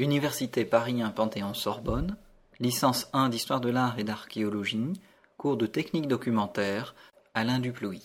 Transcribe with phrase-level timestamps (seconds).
[0.00, 2.16] Université Paris 1 Panthéon-Sorbonne,
[2.60, 4.92] licence 1 d'histoire de l'art et d'archéologie,
[5.36, 6.94] cours de technique documentaire,
[7.34, 8.00] Alain Duplouy.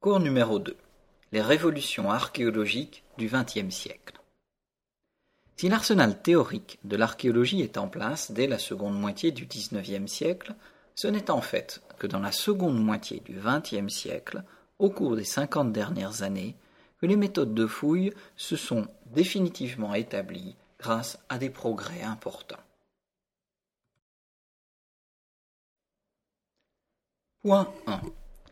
[0.00, 0.78] Cours numéro 2.
[1.32, 4.18] Les révolutions archéologiques du XXe siècle.
[5.56, 10.54] Si l'arsenal théorique de l'archéologie est en place dès la seconde moitié du XIXe siècle,
[10.94, 14.42] ce n'est en fait que dans la seconde moitié du XXe siècle,
[14.78, 16.56] au cours des cinquante dernières années,
[17.00, 22.56] que les méthodes de fouille se sont définitivement établies grâce à des progrès importants.
[27.42, 28.00] Point 1.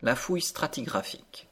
[0.01, 1.47] La fouille stratigraphique.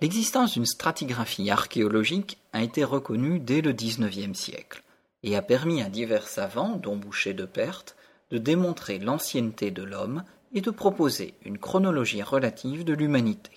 [0.00, 4.84] L'existence d'une stratigraphie archéologique a été reconnue dès le XIXe siècle
[5.24, 7.96] et a permis à divers savants, dont Boucher de Perthes,
[8.30, 13.50] de démontrer l'ancienneté de l'homme et de proposer une chronologie relative de l'humanité.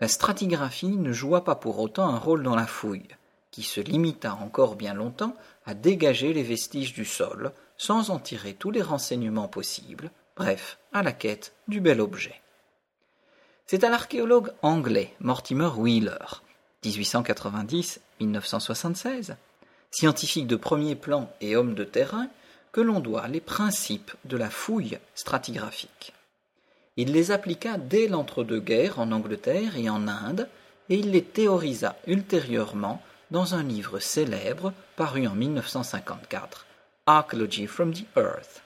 [0.00, 3.08] La stratigraphie ne joua pas pour autant un rôle dans la fouille,
[3.50, 8.54] qui se limita encore bien longtemps à dégager les vestiges du sol, sans en tirer
[8.54, 12.40] tous les renseignements possibles, bref, à la quête du bel objet.
[13.66, 16.40] C'est à l'archéologue anglais Mortimer Wheeler,
[16.84, 19.34] 1890-1976,
[19.90, 22.28] scientifique de premier plan et homme de terrain,
[22.72, 26.14] que l'on doit les principes de la fouille stratigraphique.
[27.00, 30.50] Il les appliqua dès l'entre-deux-guerres en Angleterre et en Inde,
[30.90, 36.66] et il les théorisa ultérieurement dans un livre célèbre paru en 1954,
[37.06, 38.62] Archaeology from the Earth.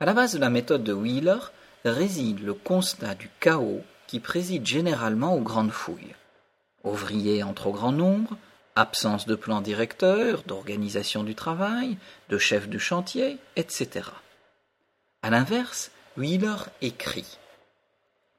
[0.00, 1.38] À la base de la méthode de Wheeler
[1.84, 6.16] réside le constat du chaos qui préside généralement aux grandes fouilles.
[6.82, 8.36] Ouvriers en trop grand nombre,
[8.74, 11.98] absence de plan directeur, d'organisation du travail,
[12.30, 14.10] de chef de chantier, etc.
[15.22, 17.38] À l'inverse, Wheeler écrit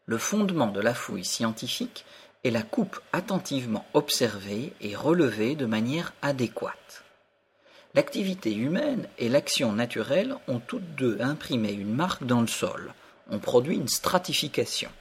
[0.05, 2.05] Le fondement de la fouille scientifique
[2.43, 7.03] est la coupe attentivement observée et relevée de manière adéquate.
[7.95, 12.93] L'activité humaine et l'action naturelle ont toutes deux imprimé une marque dans le sol,
[13.31, 14.91] ont produit une stratification.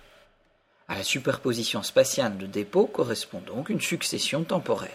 [0.88, 4.90] À la superposition spatiale de dépôts correspond donc une succession temporelle.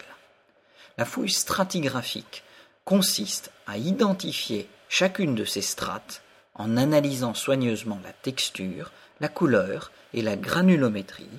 [0.98, 2.44] La fouille stratigraphique
[2.86, 6.24] consiste à identifier chacune de ces strates
[6.58, 11.30] en analysant soigneusement la texture, la couleur et la granulométrie,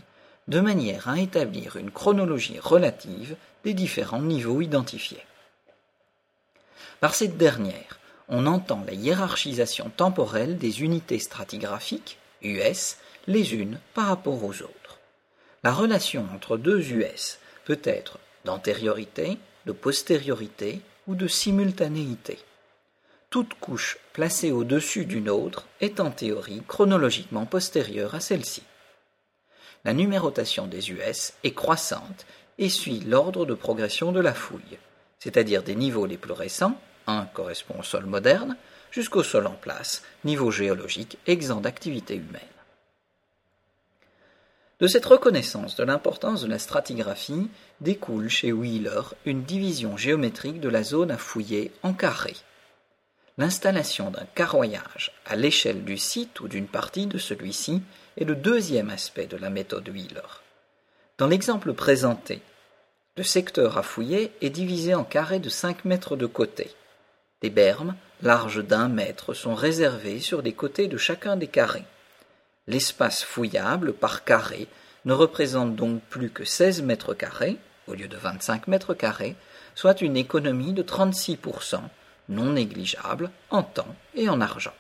[0.47, 5.25] de manière à établir une chronologie relative des différents niveaux identifiés.
[7.01, 7.99] Par cette dernière,
[8.29, 12.97] on entend la hiérarchisation temporelle des unités stratigraphiques, US,
[13.27, 14.99] les unes par rapport aux autres.
[15.65, 22.39] La relation entre deux US peut être d'antériorité, de postériorité ou de simultanéité
[23.31, 28.63] toute couche placée au-dessus d'une autre est en théorie chronologiquement postérieure à celle-ci.
[29.85, 32.27] La numérotation des US est croissante
[32.59, 34.79] et suit l'ordre de progression de la fouille,
[35.19, 38.57] c'est-à-dire des niveaux les plus récents, 1 correspond au sol moderne,
[38.91, 42.43] jusqu'au sol en place, niveau géologique exempt d'activité humaine.
[44.81, 47.51] De cette reconnaissance de l'importance de la stratigraphie
[47.81, 52.35] découle chez Wheeler une division géométrique de la zone à fouiller en carré.
[53.39, 57.83] L'installation d'un carroyage à l'échelle du site ou d'une partie de celui-ci
[58.17, 60.43] est le deuxième aspect de la méthode Wheeler.
[61.19, 62.43] Dans l'exemple présenté,
[63.17, 66.73] le secteur à fouiller est divisé en carrés de 5 mètres de côté.
[67.41, 71.85] Des bermes, larges d'un mètre, sont réservées sur les côtés de chacun des carrés.
[72.67, 74.67] L'espace fouillable par carré
[75.05, 77.57] ne représente donc plus que 16 mètres carrés,
[77.87, 79.37] au lieu de 25 mètres carrés,
[79.77, 81.83] soit une économie de 36%,
[82.29, 84.75] non négligeable en temps et en argent.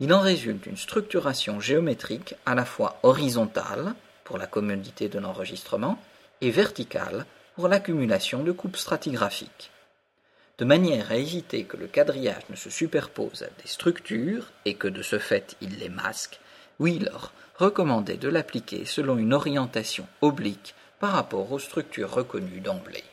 [0.00, 3.94] Il en résulte une structuration géométrique à la fois horizontale,
[4.24, 5.98] pour la commodité de l'enregistrement,
[6.40, 9.70] et verticale, pour l'accumulation de coupes stratigraphiques.
[10.58, 14.88] De manière à éviter que le quadrillage ne se superpose à des structures et que
[14.88, 16.40] de ce fait il les masque,
[16.78, 23.04] Wheeler recommandait de l'appliquer selon une orientation oblique par rapport aux structures reconnues d'emblée.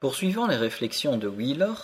[0.00, 1.74] Poursuivant les réflexions de Wheeler,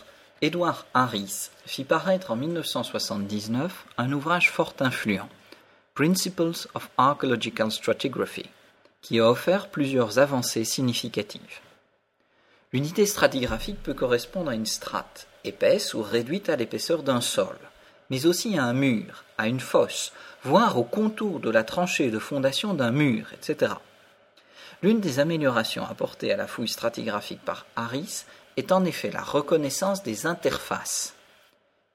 [0.40, 5.28] Edward Harris fit paraître en 1979 un ouvrage fort influent,
[5.94, 8.46] Principles of Archaeological Stratigraphy,
[9.02, 11.60] qui a offert plusieurs avancées significatives.
[12.72, 17.58] L'unité stratigraphique peut correspondre à une strate, épaisse ou réduite à l'épaisseur d'un sol,
[18.08, 22.18] mais aussi à un mur, à une fosse, voire au contour de la tranchée de
[22.18, 23.74] fondation d'un mur, etc.
[24.82, 28.24] L'une des améliorations apportées à la fouille stratigraphique par Harris
[28.56, 31.14] est en effet la reconnaissance des interfaces.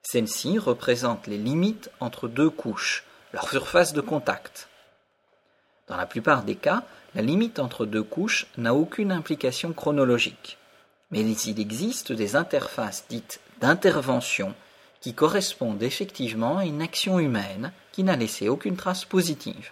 [0.03, 4.67] Celles-ci représentent les limites entre deux couches, leur surface de contact.
[5.87, 6.83] Dans la plupart des cas,
[7.15, 10.57] la limite entre deux couches n'a aucune implication chronologique.
[11.11, 14.55] Mais il existe des interfaces dites d'intervention
[15.01, 19.71] qui correspondent effectivement à une action humaine qui n'a laissé aucune trace positive.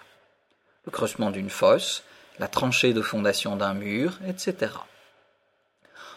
[0.85, 2.03] Le creusement d'une fosse,
[2.39, 4.71] la tranchée de fondation d'un mur, etc.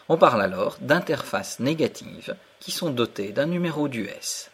[0.09, 4.49] On parle alors d'interfaces négatives qui sont dotées d'un numéro d'US.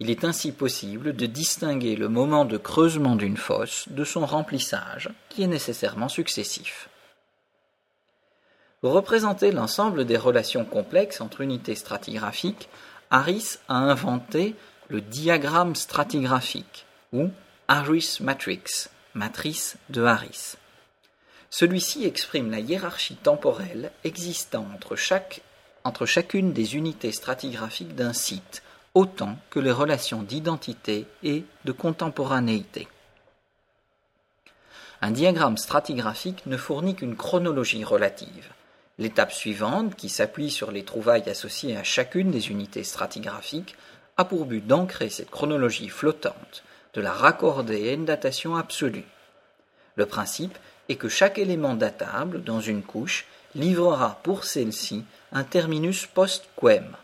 [0.00, 5.10] Il est ainsi possible de distinguer le moment de creusement d'une fosse de son remplissage,
[5.28, 6.88] qui est nécessairement successif.
[8.80, 12.68] Pour représenter l'ensemble des relations complexes entre unités stratigraphiques,
[13.10, 14.56] Harris a inventé
[14.88, 17.30] le diagramme stratigraphique, ou
[17.68, 20.56] Harris Matrix, matrice de Harris.
[21.54, 25.42] Celui-ci exprime la hiérarchie temporelle existant entre, chaque,
[25.84, 28.62] entre chacune des unités stratigraphiques d'un site,
[28.94, 32.88] autant que les relations d'identité et de contemporanéité.
[35.02, 38.48] Un diagramme stratigraphique ne fournit qu'une chronologie relative.
[38.96, 43.76] L'étape suivante, qui s'appuie sur les trouvailles associées à chacune des unités stratigraphiques,
[44.16, 46.64] a pour but d'ancrer cette chronologie flottante,
[46.94, 49.04] de la raccorder à une datation absolue.
[49.96, 50.56] Le principe
[50.88, 56.96] est que chaque élément datable dans une couche livrera pour celle-ci un terminus post-quem.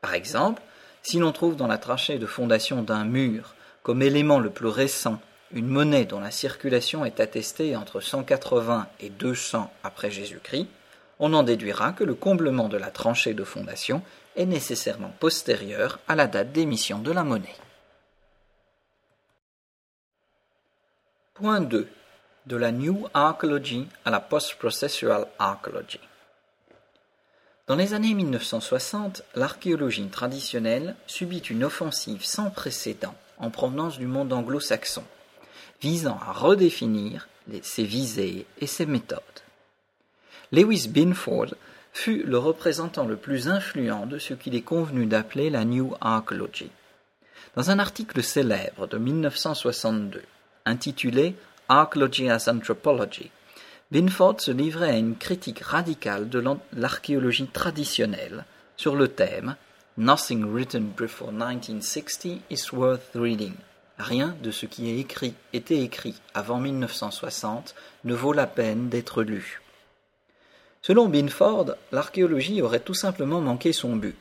[0.00, 0.62] Par exemple,
[1.02, 5.20] si l'on trouve dans la trachée de fondation d'un mur, comme élément le plus récent,
[5.52, 10.68] une monnaie dont la circulation est attestée entre 180 et 200 après Jésus-Christ,
[11.18, 14.02] on en déduira que le comblement de la tranchée de fondation
[14.34, 17.54] est nécessairement postérieur à la date d'émission de la monnaie.
[21.34, 21.88] Point 2.
[22.46, 26.00] De la New Archaeology à la Post-Processual Archaeology.
[27.68, 34.32] Dans les années 1960, l'archéologie traditionnelle subit une offensive sans précédent en provenance du monde
[34.32, 35.04] anglo-saxon,
[35.80, 37.28] visant à redéfinir
[37.62, 39.20] ses visées et ses méthodes.
[40.50, 41.54] Lewis Binford
[41.92, 46.70] fut le représentant le plus influent de ce qu'il est convenu d'appeler la New Archaeology.
[47.54, 50.22] Dans un article célèbre de 1962,
[50.64, 51.36] intitulé
[51.68, 53.30] Archaeology as Anthropology,
[53.90, 56.42] Binford se livrait à une critique radicale de
[56.72, 58.44] l'archéologie traditionnelle
[58.76, 59.56] sur le thème
[59.98, 63.52] Nothing written before 1960 is worth reading.
[63.98, 67.74] Rien de ce qui est écrit, était écrit avant 1960
[68.04, 69.60] ne vaut la peine d'être lu.
[70.80, 74.16] Selon Binford, l'archéologie aurait tout simplement manqué son but.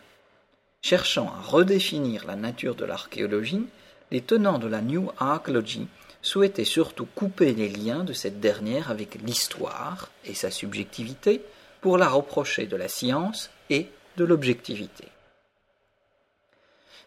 [0.82, 3.66] Cherchant à redéfinir la nature de l'archéologie,
[4.12, 5.88] les tenants de la New Archaeology
[6.22, 11.42] souhaitait surtout couper les liens de cette dernière avec l'histoire et sa subjectivité
[11.82, 15.06] pour la reprocher de la science et de l'objectivité.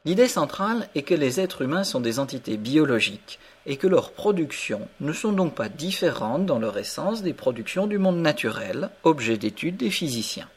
[0.05, 4.87] L'idée centrale est que les êtres humains sont des entités biologiques et que leurs productions
[5.00, 9.78] ne sont donc pas différentes dans leur essence des productions du monde naturel, objet d'étude
[9.78, 10.49] des physiciens.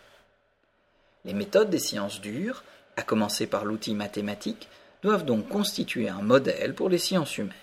[1.23, 2.63] Les méthodes des sciences dures,
[2.97, 4.67] à commencer par l'outil mathématique,
[5.01, 7.53] doivent donc constituer un modèle pour les sciences humaines.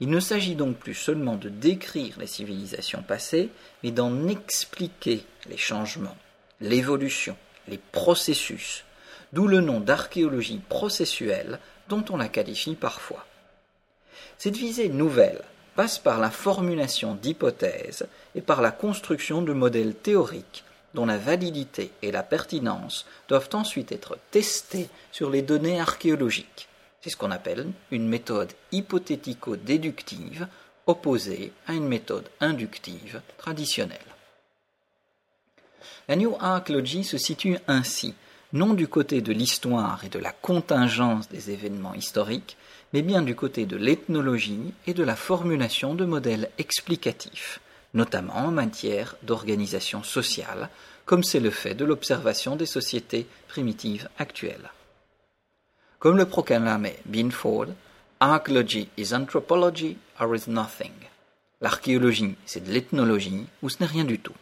[0.00, 3.50] Il ne s'agit donc plus seulement de décrire les civilisations passées,
[3.82, 6.16] mais d'en expliquer les changements,
[6.60, 7.36] l'évolution,
[7.66, 8.84] les processus,
[9.32, 11.58] d'où le nom d'archéologie processuelle
[11.88, 13.26] dont on la qualifie parfois.
[14.38, 15.42] Cette visée nouvelle
[15.74, 21.90] passe par la formulation d'hypothèses et par la construction de modèles théoriques dont la validité
[22.02, 26.68] et la pertinence doivent ensuite être testées sur les données archéologiques.
[27.00, 30.48] C'est ce qu'on appelle une méthode hypothético-déductive
[30.86, 33.98] opposée à une méthode inductive traditionnelle.
[36.08, 38.14] La New Archaeology se situe ainsi,
[38.52, 42.56] non du côté de l'histoire et de la contingence des événements historiques,
[42.92, 47.60] mais bien du côté de l'ethnologie et de la formulation de modèles explicatifs,
[47.92, 50.70] notamment en matière d'organisation sociale,
[51.04, 54.70] comme c'est le fait de l'observation des sociétés primitives actuelles.
[55.98, 57.66] Comme le proclamait Binford,
[58.20, 60.92] Archaeology is anthropology or is nothing.
[61.60, 64.34] L'archéologie, c'est de l'ethnologie ou ce n'est rien du tout.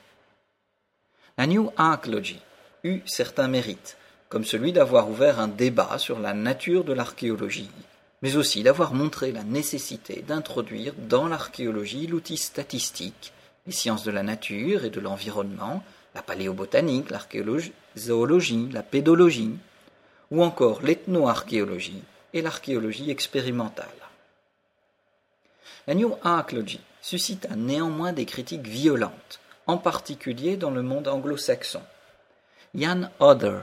[1.38, 2.40] La New Archaeology
[2.84, 3.96] eut certains mérites,
[4.28, 7.70] comme celui d'avoir ouvert un débat sur la nature de l'archéologie,
[8.20, 13.32] mais aussi d'avoir montré la nécessité d'introduire dans l'archéologie l'outil statistique,
[13.66, 15.82] les sciences de la nature et de l'environnement,
[16.14, 17.72] la paléobotanique, l'archéologie,
[18.72, 19.56] la pédologie,
[20.30, 22.02] ou encore l'ethnoarchéologie
[22.32, 23.88] et l'archéologie expérimentale.
[25.86, 31.82] La New Archaeology suscita néanmoins des critiques violentes, en particulier dans le monde anglo-saxon.
[32.74, 33.60] Jan Oder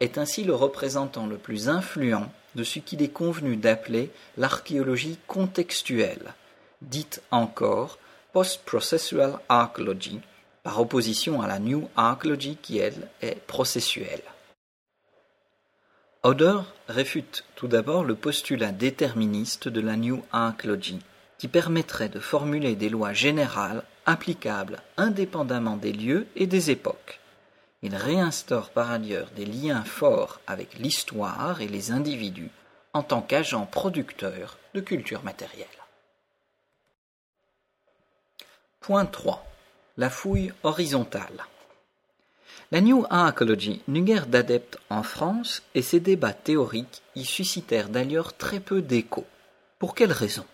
[0.00, 6.34] est ainsi le représentant le plus influent de ce qu'il est convenu d'appeler l'archéologie contextuelle,
[6.82, 7.98] dite encore
[8.32, 10.20] post-processual archaeology,
[10.62, 14.22] par opposition à la New Archaeology qui, elle, est processuelle.
[16.24, 20.98] Oder réfute tout d'abord le postulat déterministe de la New Archaeology,
[21.36, 27.20] qui permettrait de formuler des lois générales applicables indépendamment des lieux et des époques.
[27.82, 32.50] Il réinstaure par ailleurs des liens forts avec l'histoire et les individus
[32.94, 35.66] en tant qu'agents producteurs de culture matérielle.
[38.80, 39.44] Point 3.
[39.98, 41.44] La fouille horizontale.
[42.74, 48.36] La New Archaeology n'eut guère d'adeptes en France et ses débats théoriques y suscitèrent d'ailleurs
[48.36, 49.24] très peu d'écho.
[49.78, 50.44] Pour quelle raison?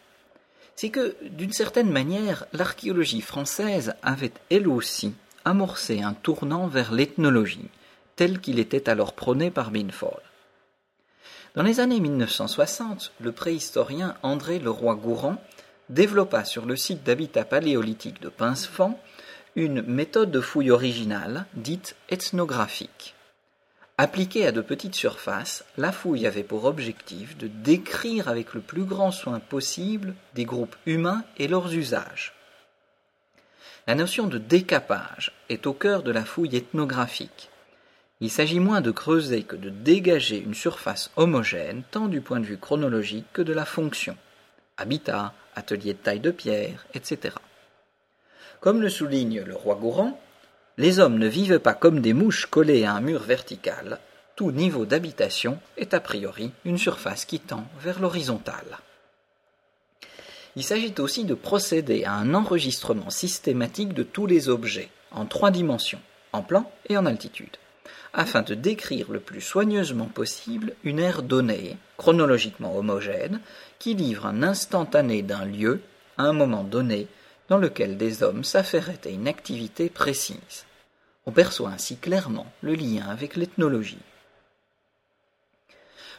[0.77, 5.15] C'est que, d'une certaine manière, l'archéologie française avait elle aussi
[5.47, 7.71] amorcé un tournant vers l'ethnologie,
[8.17, 10.21] tel qu'il était alors prôné par Binford.
[11.55, 15.43] Dans les années 1960, le préhistorien André Leroy-Gourand
[15.89, 19.01] développa sur le site d'habitat paléolithique de Pincefan
[19.57, 23.15] une méthode de fouille originale, dite ethnographique.
[23.99, 28.85] Appliquée à de petites surfaces, la fouille avait pour objectif de décrire avec le plus
[28.85, 32.33] grand soin possible des groupes humains et leurs usages.
[33.87, 37.51] La notion de décapage est au cœur de la fouille ethnographique.
[38.21, 42.47] Il s'agit moins de creuser que de dégager une surface homogène tant du point de
[42.47, 44.17] vue chronologique que de la fonction.
[44.77, 47.35] Habitat, atelier de taille de pierre, etc.
[48.61, 50.21] Comme le souligne le roi Gourand,
[50.77, 53.99] les hommes ne vivent pas comme des mouches collées à un mur vertical,
[54.37, 58.79] tout niveau d'habitation est a priori une surface qui tend vers l'horizontale.
[60.57, 65.51] Il s'agit aussi de procéder à un enregistrement systématique de tous les objets, en trois
[65.51, 66.01] dimensions,
[66.33, 67.57] en plan et en altitude,
[68.13, 73.41] afin de décrire le plus soigneusement possible une ère donnée, chronologiquement homogène,
[73.79, 75.81] qui livre un instantané d'un lieu,
[76.19, 77.07] à un moment donné,
[77.51, 80.65] dans lequel des hommes s'affairaient à une activité précise.
[81.27, 83.99] On perçoit ainsi clairement le lien avec l'ethnologie.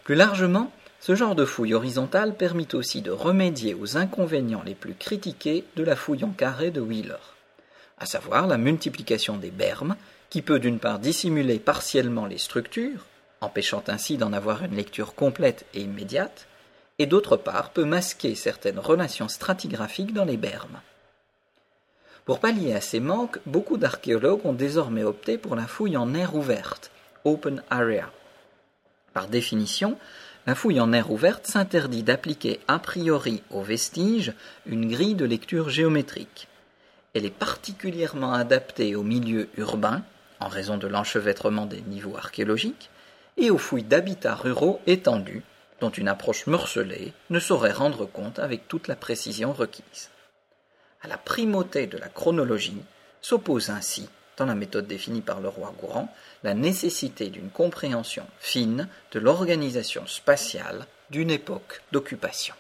[0.04, 4.94] Plus largement, ce genre de fouille horizontale permit aussi de remédier aux inconvénients les plus
[4.94, 7.16] critiqués de la fouille en carré de Wheeler,
[7.98, 9.96] à savoir la multiplication des bermes,
[10.30, 13.06] qui peut d'une part dissimuler partiellement les structures,
[13.40, 16.48] empêchant ainsi d'en avoir une lecture complète et immédiate,
[17.00, 20.82] et d'autre part peut masquer certaines relations stratigraphiques dans les bermes.
[22.26, 26.36] Pour pallier à ces manques, beaucoup d'archéologues ont désormais opté pour la fouille en air
[26.36, 26.92] ouverte,
[27.26, 28.12] open area.
[29.14, 29.98] Par définition,
[30.46, 34.34] la fouille en air ouverte s'interdit d'appliquer a priori aux vestiges
[34.68, 36.48] une grille de lecture géométrique.
[37.16, 40.04] Elle est particulièrement adaptée aux milieux urbains,
[40.40, 42.92] en raison de l'enchevêtrement des niveaux archéologiques,
[43.38, 45.42] et aux fouilles d'habitats ruraux étendus,
[45.80, 50.12] dont une approche morcelée ne saurait rendre compte avec toute la précision requise
[51.04, 52.82] à la primauté de la chronologie
[53.22, 58.88] s'oppose ainsi, dans la méthode définie par le roi Gourand, la nécessité d'une compréhension fine
[59.12, 62.56] de l'organisation spatiale d'une époque d'occupation.